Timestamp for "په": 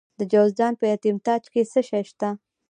0.79-0.85